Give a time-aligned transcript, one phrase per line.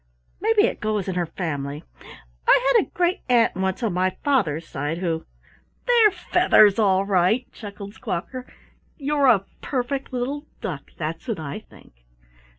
[0.41, 1.83] Maybe it goes in her family.
[2.47, 5.27] I had a great aunt once on my father's side who"
[5.87, 8.47] "They're feathers, all right," chuckled Squawker.
[8.97, 11.93] "You're a perfect little duck, that's what I think."